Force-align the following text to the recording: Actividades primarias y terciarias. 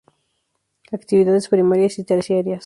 Actividades 0.91 1.47
primarias 1.47 1.99
y 1.99 2.03
terciarias. 2.03 2.59